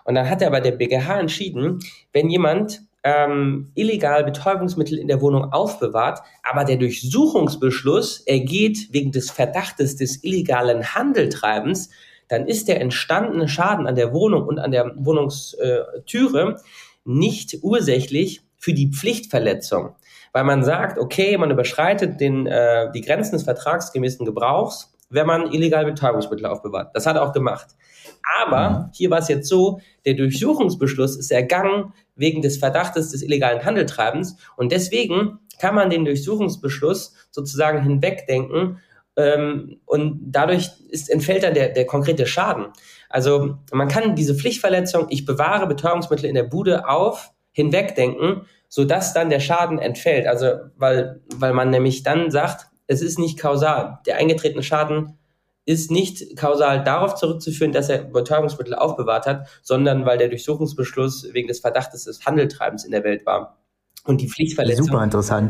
[0.08, 1.80] Und dann hat aber der BGH entschieden,
[2.14, 9.30] wenn jemand ähm, illegal Betäubungsmittel in der Wohnung aufbewahrt, aber der Durchsuchungsbeschluss ergeht wegen des
[9.30, 11.90] Verdachtes des illegalen Handeltreibens,
[12.30, 16.62] dann ist der entstandene Schaden an der Wohnung und an der Wohnungstüre
[17.04, 19.96] nicht ursächlich für die Pflichtverletzung.
[20.32, 25.52] Weil man sagt, okay, man überschreitet den, äh, die Grenzen des vertragsgemäßen Gebrauchs, wenn man
[25.52, 26.92] illegal Betäubungsmittel aufbewahrt.
[26.94, 27.68] Das hat er auch gemacht.
[28.42, 28.90] Aber mhm.
[28.94, 34.38] hier war es jetzt so, der Durchsuchungsbeschluss ist ergangen wegen des Verdachtes des illegalen Handeltreibens
[34.56, 38.80] und deswegen kann man den Durchsuchungsbeschluss sozusagen hinwegdenken
[39.16, 42.68] ähm, und dadurch ist, entfällt dann der, der konkrete Schaden.
[43.10, 49.30] Also man kann diese Pflichtverletzung, ich bewahre Betäubungsmittel in der Bude auf, hinwegdenken, sodass dann
[49.30, 50.28] der Schaden entfällt.
[50.28, 54.00] Also weil, weil man nämlich dann sagt, es ist nicht kausal.
[54.06, 55.18] Der eingetretene Schaden
[55.66, 61.50] ist nicht kausal darauf zurückzuführen, dass er Betäubungsmittel aufbewahrt hat, sondern weil der Durchsuchungsbeschluss wegen
[61.50, 63.58] des Verdachtes des Handeltreibens in der Welt war.
[64.06, 64.88] Und die Pflichtverletzung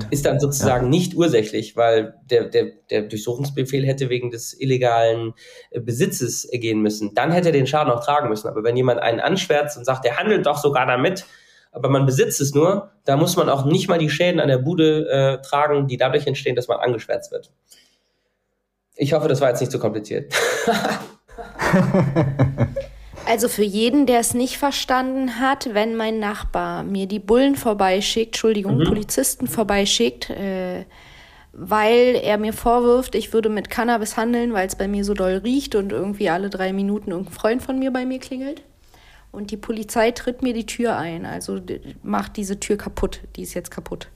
[0.10, 0.89] ist dann sozusagen ja.
[0.89, 5.34] nicht ursächlich, weil der, der, der Durchsuchungsbefehl hätte wegen des illegalen
[5.69, 7.13] äh, Besitzes gehen müssen.
[7.13, 8.47] Dann hätte er den Schaden auch tragen müssen.
[8.47, 11.28] Aber wenn jemand einen anschwärzt und sagt, der handelt doch sogar damit,
[11.78, 14.58] aber man besitzt es nur, da muss man auch nicht mal die Schäden an der
[14.58, 17.52] Bude äh, tragen, die dadurch entstehen, dass man angeschwärzt wird.
[18.96, 20.34] Ich hoffe, das war jetzt nicht zu kompliziert.
[23.30, 28.28] Also für jeden, der es nicht verstanden hat, wenn mein Nachbar mir die Bullen vorbeischickt,
[28.28, 28.86] Entschuldigung, mhm.
[28.86, 30.86] Polizisten vorbeischickt, äh,
[31.52, 35.42] weil er mir vorwirft, ich würde mit Cannabis handeln, weil es bei mir so doll
[35.44, 38.62] riecht und irgendwie alle drei Minuten irgendein Freund von mir bei mir klingelt.
[39.32, 41.60] Und die Polizei tritt mir die Tür ein, also
[42.02, 44.10] macht diese Tür kaputt, die ist jetzt kaputt.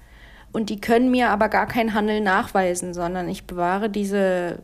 [0.52, 4.60] Und die können mir aber gar kein Handel nachweisen, sondern ich bewahre diese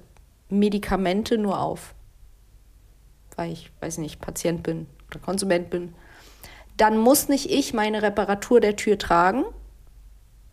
[0.50, 1.94] Medikamente nur auf
[3.38, 5.94] weil ich, weiß nicht, Patient bin oder Konsument bin,
[6.76, 9.46] dann muss nicht ich meine Reparatur der Tür tragen,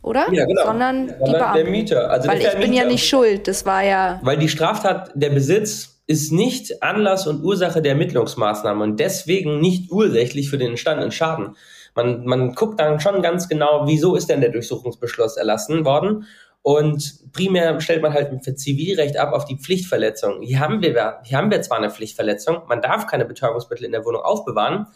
[0.03, 0.31] oder?
[0.33, 0.67] Ja, genau.
[0.67, 1.55] Sondern die Beamten.
[1.57, 2.11] Der Mieter.
[2.11, 2.83] Also weil ich bin Mieter.
[2.83, 4.21] ja nicht schuld, das war ja...
[4.23, 9.91] Weil die Straftat, der Besitz ist nicht Anlass und Ursache der Ermittlungsmaßnahme und deswegen nicht
[9.91, 11.57] ursächlich für den entstandenen Schaden.
[11.95, 16.27] Man, man guckt dann schon ganz genau, wieso ist denn der Durchsuchungsbeschluss erlassen worden
[16.63, 20.43] und primär stellt man halt für Zivilrecht ab auf die Pflichtverletzung.
[20.43, 24.05] Hier haben wir, hier haben wir zwar eine Pflichtverletzung, man darf keine Betäubungsmittel in der
[24.05, 24.87] Wohnung aufbewahren,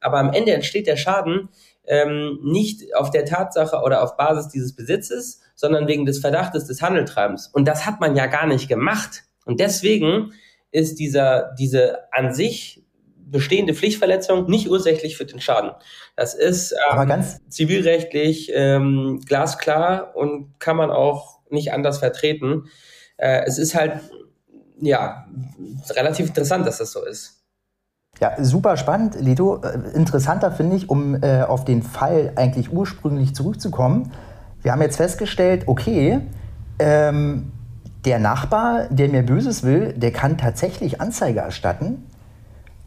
[0.00, 1.48] aber am Ende entsteht der Schaden
[1.86, 6.82] ähm, nicht auf der Tatsache oder auf Basis dieses Besitzes, sondern wegen des Verdachtes des
[6.82, 7.48] Handeltreibens.
[7.48, 9.24] Und das hat man ja gar nicht gemacht.
[9.44, 10.32] Und deswegen
[10.70, 12.84] ist dieser, diese an sich
[13.30, 15.72] bestehende Pflichtverletzung nicht ursächlich für den Schaden.
[16.16, 22.64] Das ist ähm, zivilrechtlich ähm, glasklar und kann man auch nicht anders vertreten.
[23.16, 24.00] Äh, es ist halt
[24.80, 25.26] ja
[25.90, 27.38] relativ interessant, dass das so ist.
[28.20, 29.62] Ja, super spannend, Lido.
[29.62, 34.12] Äh, interessanter finde ich, um äh, auf den Fall eigentlich ursprünglich zurückzukommen.
[34.62, 36.20] Wir haben jetzt festgestellt, okay,
[36.78, 37.52] ähm,
[38.04, 42.04] der Nachbar, der mir Böses will, der kann tatsächlich Anzeige erstatten.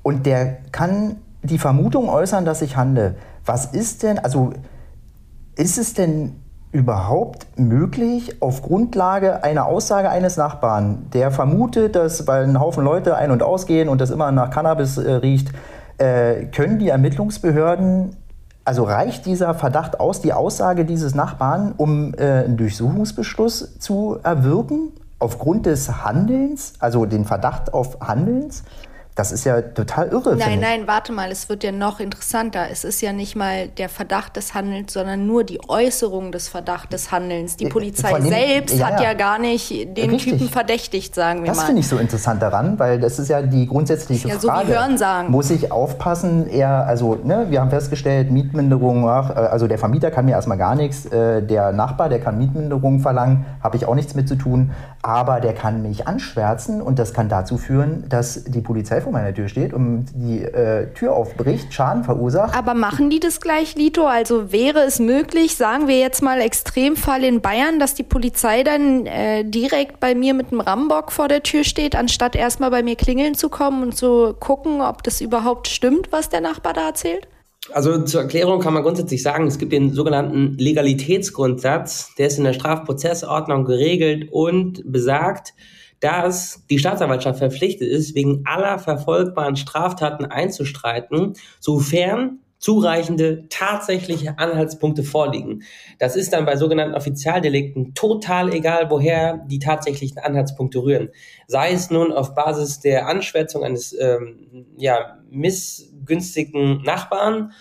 [0.04, 3.16] Und der kann die Vermutung äußern, dass ich handle.
[3.46, 4.54] Was ist denn, also
[5.56, 6.36] ist es denn
[6.72, 13.18] überhaupt möglich, auf Grundlage einer Aussage eines Nachbarn, der vermutet, dass weil ein Haufen Leute
[13.18, 15.52] ein- und ausgehen und das immer nach Cannabis äh, riecht,
[15.98, 18.16] äh, können die Ermittlungsbehörden,
[18.64, 24.94] also reicht dieser Verdacht aus, die Aussage dieses Nachbarn, um äh, einen Durchsuchungsbeschluss zu erwirken,
[25.22, 28.64] aufgrund des Handelns, also den Verdacht auf Handelns?
[29.22, 30.36] Das ist ja total irre.
[30.36, 32.66] Nein, nein, warte mal, es wird ja noch interessanter.
[32.72, 36.90] Es ist ja nicht mal der Verdacht des Handelns, sondern nur die Äußerung des Verdachts
[36.90, 37.56] des Handelns.
[37.56, 40.34] Die Polizei dem, selbst ja, hat ja gar nicht den Richtig.
[40.34, 41.62] Typen verdächtigt, sagen wir das mal.
[41.62, 44.66] Das finde ich so interessant daran, weil das ist ja die grundsätzliche ja, Frage.
[44.66, 45.30] So wie Hörensagen.
[45.30, 50.26] Muss ich aufpassen, eher, also ne, wir haben festgestellt, Mietminderung, äh, also der Vermieter kann
[50.26, 54.16] mir erstmal gar nichts, äh, der Nachbar, der kann Mietminderung verlangen, habe ich auch nichts
[54.16, 54.72] mit zu tun,
[55.04, 59.34] aber der kann mich anschwärzen und das kann dazu führen, dass die Polizei vor meiner
[59.34, 62.56] Tür steht und die äh, Tür aufbricht, Schaden verursacht.
[62.56, 64.06] Aber machen die das gleich, Lito?
[64.06, 69.06] Also wäre es möglich, sagen wir jetzt mal Extremfall in Bayern, dass die Polizei dann
[69.06, 72.96] äh, direkt bei mir mit einem Rambock vor der Tür steht, anstatt erstmal bei mir
[72.96, 77.28] klingeln zu kommen und zu gucken, ob das überhaupt stimmt, was der Nachbar da erzählt?
[77.74, 82.44] Also zur Erklärung kann man grundsätzlich sagen, es gibt den sogenannten Legalitätsgrundsatz, der ist in
[82.44, 85.54] der Strafprozessordnung geregelt und besagt,
[86.02, 95.64] dass die Staatsanwaltschaft verpflichtet ist, wegen aller verfolgbaren Straftaten einzustreiten, sofern zureichende tatsächliche Anhaltspunkte vorliegen.
[95.98, 101.10] Das ist dann bei sogenannten Offizialdelikten total egal, woher die tatsächlichen Anhaltspunkte rühren.
[101.48, 107.52] Sei es nun auf Basis der Anschwärzung eines ähm, ja, missgünstigen Nachbarn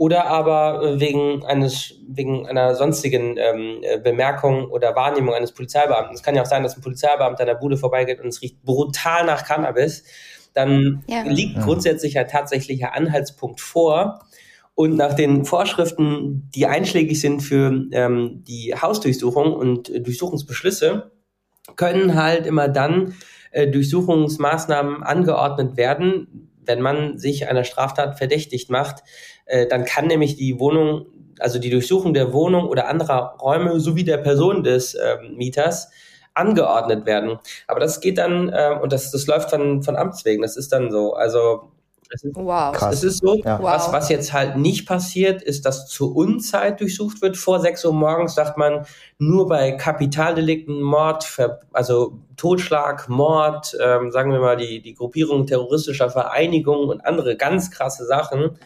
[0.00, 6.14] oder aber äh, wegen eines wegen einer sonstigen ähm, äh, Bemerkung oder Wahrnehmung eines Polizeibeamten.
[6.14, 8.62] Es kann ja auch sein, dass ein Polizeibeamter an der Bude vorbeigeht und es riecht
[8.62, 10.04] brutal nach Cannabis.
[10.54, 11.24] Dann ja.
[11.24, 14.20] liegt grundsätzlich ein tatsächlicher Anhaltspunkt vor.
[14.74, 21.10] Und nach den Vorschriften, die einschlägig sind für ähm, die Hausdurchsuchung und äh, Durchsuchungsbeschlüsse,
[21.76, 23.16] können halt immer dann
[23.50, 29.02] äh, Durchsuchungsmaßnahmen angeordnet werden, wenn man sich einer Straftat verdächtigt macht,
[29.46, 31.06] äh, dann kann nämlich die Wohnung,
[31.40, 35.90] also die Durchsuchung der Wohnung oder anderer Räume sowie der Person des ähm, Mieters
[36.34, 37.38] angeordnet werden.
[37.66, 40.72] Aber das geht dann, äh, und das, das läuft dann von Amts wegen, das ist
[40.72, 41.14] dann so.
[41.14, 41.72] Also
[42.12, 42.72] es ist, wow.
[42.72, 42.96] Krass.
[42.96, 43.62] Es ist so, ja.
[43.62, 47.36] was, was jetzt halt nicht passiert, ist, dass zur Unzeit durchsucht wird.
[47.36, 48.84] Vor 6 Uhr morgens sagt man,
[49.18, 51.24] nur bei Kapitaldelikten, Mord,
[51.72, 57.70] also Totschlag, Mord, ähm, sagen wir mal die, die Gruppierung terroristischer Vereinigungen und andere ganz
[57.70, 58.58] krasse Sachen.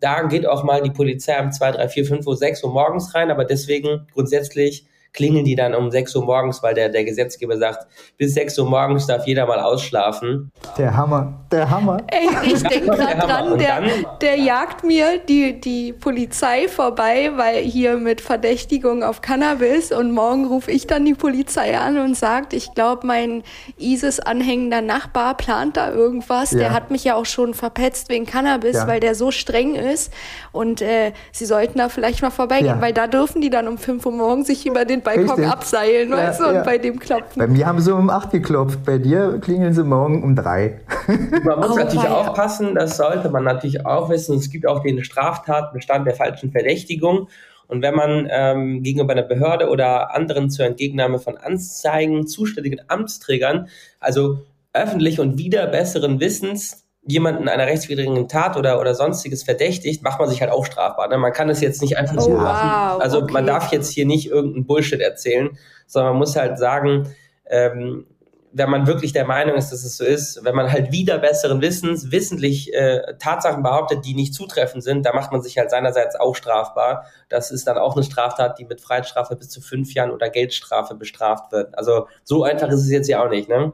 [0.00, 3.14] Da geht auch mal die Polizei um 2, 3, 4, 5 Uhr, 6 Uhr morgens
[3.14, 7.56] rein, aber deswegen grundsätzlich klingeln die dann um 6 Uhr morgens, weil der, der Gesetzgeber
[7.56, 10.50] sagt, bis 6 Uhr morgens darf jeder mal ausschlafen.
[10.78, 11.98] Der Hammer, der Hammer.
[12.06, 13.82] Ey, ich denke gerade dran, der,
[14.20, 20.46] der jagt mir die, die Polizei vorbei, weil hier mit Verdächtigung auf Cannabis und morgen
[20.46, 23.42] rufe ich dann die Polizei an und sagt, ich glaube, mein
[23.78, 26.52] ISIS-anhängender Nachbar plant da irgendwas.
[26.52, 26.58] Ja.
[26.58, 28.86] Der hat mich ja auch schon verpetzt wegen Cannabis, ja.
[28.86, 30.12] weil der so streng ist
[30.52, 32.80] und äh, sie sollten da vielleicht mal vorbeigehen, ja.
[32.80, 35.46] weil da dürfen die dann um 5 Uhr morgens sich über den den Balkon Richtig.
[35.46, 36.58] abseilen, ja, weißt du, ja.
[36.58, 37.40] und bei dem klopfen.
[37.40, 40.80] Bei mir haben sie um 8 geklopft, bei dir klingeln sie morgen um 3.
[41.44, 42.14] Man muss oh, natürlich weia.
[42.14, 44.36] aufpassen, das sollte man natürlich auch wissen.
[44.36, 47.28] Es gibt auch den Straftatbestand der falschen Verdächtigung.
[47.66, 53.68] Und wenn man ähm, gegenüber einer Behörde oder anderen zur Entgegennahme von Anzeigen zuständigen Amtsträgern,
[54.00, 54.40] also
[54.72, 60.28] öffentlich und wieder besseren Wissens, jemanden einer rechtswidrigen Tat oder, oder sonstiges verdächtigt, macht man
[60.28, 61.08] sich halt auch strafbar.
[61.08, 61.18] Ne?
[61.18, 62.96] Man kann es jetzt nicht einfach oh, so machen.
[62.96, 63.32] Wow, also okay.
[63.32, 67.14] man darf jetzt hier nicht irgendeinen Bullshit erzählen, sondern man muss halt sagen,
[67.46, 68.06] ähm,
[68.52, 71.60] wenn man wirklich der Meinung ist, dass es so ist, wenn man halt wieder besseren
[71.60, 76.16] Wissens wissentlich äh, Tatsachen behauptet, die nicht zutreffend sind, da macht man sich halt seinerseits
[76.16, 77.06] auch strafbar.
[77.28, 80.96] Das ist dann auch eine Straftat, die mit Freiheitsstrafe bis zu fünf Jahren oder Geldstrafe
[80.96, 81.78] bestraft wird.
[81.78, 83.72] Also so einfach ist es jetzt ja auch nicht, ne?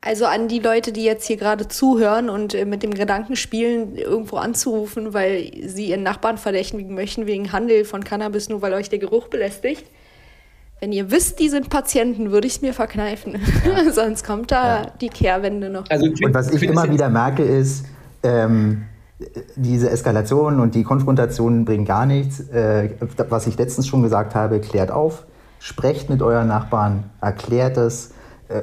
[0.00, 3.96] Also an die Leute, die jetzt hier gerade zuhören und äh, mit dem Gedanken spielen,
[3.96, 8.88] irgendwo anzurufen, weil sie ihren Nachbarn verdächtigen möchten wegen Handel von Cannabis, nur weil euch
[8.88, 9.84] der Geruch belästigt.
[10.80, 13.40] Wenn ihr wisst, die sind Patienten, würde ich es mir verkneifen.
[13.66, 13.90] Ja.
[13.92, 14.90] Sonst kommt da ja.
[15.00, 15.90] die Kehrwende noch.
[15.90, 17.84] Also, und was ich immer wieder merke, ist,
[18.22, 18.84] ähm,
[19.56, 22.38] diese Eskalation und die Konfrontationen bringen gar nichts.
[22.50, 22.90] Äh,
[23.28, 25.26] was ich letztens schon gesagt habe, klärt auf,
[25.58, 28.12] sprecht mit euren Nachbarn, erklärt es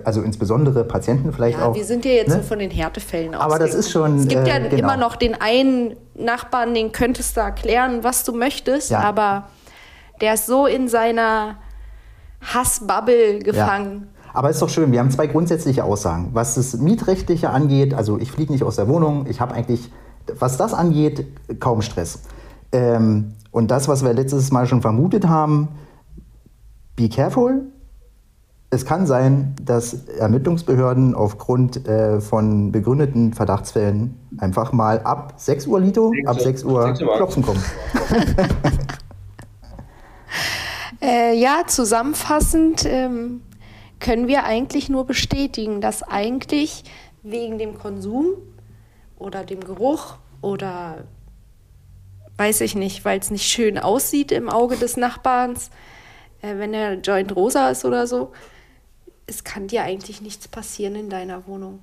[0.04, 1.76] also insbesondere Patienten vielleicht ja, auch.
[1.76, 2.38] Wir sind ja jetzt ne?
[2.38, 3.42] so von den Härtefällen aus.
[3.42, 4.18] Aber das ist schon.
[4.18, 4.84] Es gibt ja äh, genau.
[4.84, 9.02] immer noch den einen Nachbarn, den könntest du erklären, was du möchtest, ja.
[9.02, 9.50] aber
[10.22, 11.58] der ist so in seiner
[12.42, 14.08] Hassbubble gefangen.
[14.08, 14.32] Ja.
[14.34, 16.32] Aber ist doch schön, wir haben zwei grundsätzliche Aussagen.
[16.34, 19.92] Was das Mietrechtliche angeht, also ich fliege nicht aus der Wohnung, ich habe eigentlich,
[20.40, 21.26] was das angeht,
[21.60, 22.20] kaum Stress.
[22.72, 25.70] Ähm, und das, was wir letztes Mal schon vermutet haben,
[26.98, 27.72] be careful,
[28.70, 35.80] es kann sein, dass Ermittlungsbehörden aufgrund äh, von begründeten Verdachtsfällen einfach mal ab 6 Uhr
[35.80, 37.64] Lito, 6 ab 6 Uhr, 6 Uhr klopfen kommen.
[41.02, 43.42] äh, ja, zusammenfassend ähm,
[44.00, 46.84] können wir eigentlich nur bestätigen, dass eigentlich
[47.24, 48.34] wegen dem Konsum
[49.18, 51.06] oder dem Geruch oder
[52.38, 55.70] weiß ich nicht, weil es nicht schön aussieht im Auge des Nachbarns,
[56.42, 58.34] äh, wenn der Joint rosa ist oder so.
[59.28, 61.80] Es kann dir eigentlich nichts passieren in deiner Wohnung.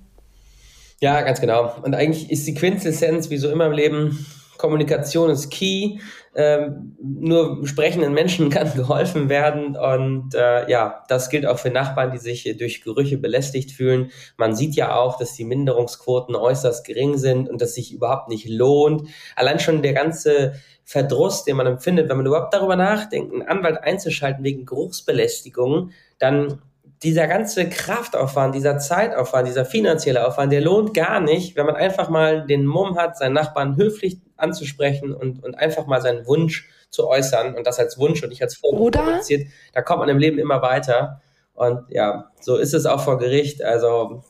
[1.00, 1.74] Ja, ganz genau.
[1.82, 4.24] Und eigentlich ist die Quintessenz, wie so immer im Leben,
[4.62, 5.98] Kommunikation ist key.
[6.36, 9.76] Ähm, nur sprechenden Menschen kann geholfen werden.
[9.76, 14.12] Und äh, ja, das gilt auch für Nachbarn, die sich durch Gerüche belästigt fühlen.
[14.36, 18.48] Man sieht ja auch, dass die Minderungsquoten äußerst gering sind und dass sich überhaupt nicht
[18.48, 19.08] lohnt.
[19.34, 23.82] Allein schon der ganze Verdruss, den man empfindet, wenn man überhaupt darüber nachdenkt, einen Anwalt
[23.82, 26.62] einzuschalten wegen Geruchsbelästigung, dann
[27.02, 32.08] dieser ganze Kraftaufwand, dieser Zeitaufwand, dieser finanzielle Aufwand, der lohnt gar nicht, wenn man einfach
[32.08, 37.08] mal den Mumm hat, seinen Nachbarn höflich anzusprechen und, und einfach mal seinen Wunsch zu
[37.08, 39.48] äußern und das als Wunsch und nicht als Vorwurf kommuniziert.
[39.72, 41.20] Da kommt man im Leben immer weiter.
[41.54, 43.62] Und ja, so ist es auch vor Gericht.
[43.62, 44.22] Also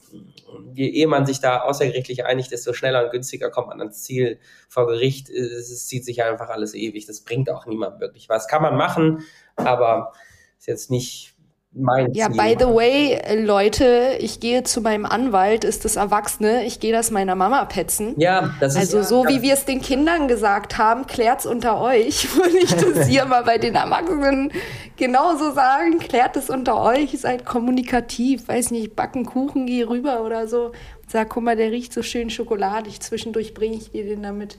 [0.75, 4.39] je eher man sich da außergerichtlich einigt, desto schneller und günstiger kommt man ans Ziel.
[4.69, 7.07] Vor Gericht es, es zieht sich einfach alles ewig.
[7.07, 8.49] Das bringt auch niemand wirklich was.
[8.49, 9.25] Kann man machen,
[9.57, 10.13] aber
[10.59, 11.32] ist jetzt nicht
[11.75, 12.37] mein Ja, Ziel.
[12.41, 17.11] by the way, Leute, ich gehe zu meinem Anwalt, ist das Erwachsene, ich gehe das
[17.11, 18.15] meiner Mama petzen.
[18.19, 22.35] Ja, das ist Also so wie wir es den Kindern gesagt haben, klärt's unter euch.
[22.37, 24.53] Würde ich das hier mal bei den Erwachsenen
[24.97, 30.47] genauso sagen, klärt es unter euch, seid kommunikativ, weiß nicht, backen Kuchen, geh rüber oder
[30.49, 30.67] so.
[30.67, 34.59] Und sag, guck mal, der riecht so schön schokoladig, zwischendurch bringe ich dir den damit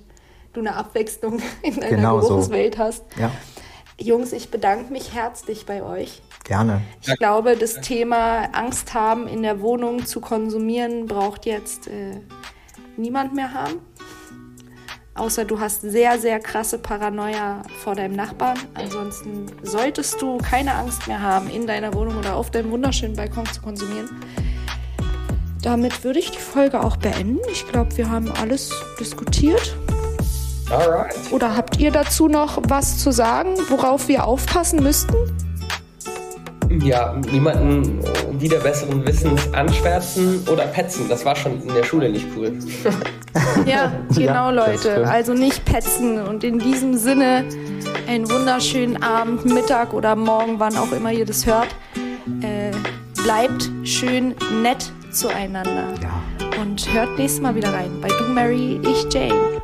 [0.53, 2.29] du eine Abwechslung in deiner Genau so.
[2.29, 3.03] Geruchswelt hast.
[3.19, 3.31] Ja,
[3.99, 6.21] Jungs, ich bedanke mich herzlich bei euch.
[6.43, 6.81] Gerne.
[7.01, 12.19] Ich glaube, das Thema Angst haben, in der Wohnung zu konsumieren, braucht jetzt äh,
[12.97, 13.79] niemand mehr haben.
[15.15, 18.57] Außer du hast sehr, sehr krasse Paranoia vor deinem Nachbarn.
[18.73, 23.45] Ansonsten solltest du keine Angst mehr haben, in deiner Wohnung oder auf deinem wunderschönen Balkon
[23.45, 24.09] zu konsumieren.
[25.61, 27.39] Damit würde ich die Folge auch beenden.
[27.51, 29.77] Ich glaube, wir haben alles diskutiert.
[30.69, 31.15] Alright.
[31.31, 35.15] Oder habt ihr dazu noch was zu sagen, worauf wir aufpassen müssten?
[36.81, 37.99] Ja, niemanden
[38.39, 41.07] wieder besseren Wissens anschwärzen oder petzen.
[41.07, 42.53] Das war schon in der Schule nicht cool.
[43.65, 45.07] Ja, genau, Ja, Leute.
[45.07, 46.19] Also nicht petzen.
[46.21, 47.45] Und in diesem Sinne
[48.07, 51.69] einen wunderschönen Abend, Mittag oder Morgen, wann auch immer ihr das hört.
[52.41, 52.71] Äh,
[53.23, 55.93] bleibt schön nett zueinander.
[56.01, 56.61] Ja.
[56.61, 59.61] Und hört nächstes Mal wieder rein bei Du Mary, ich Jane.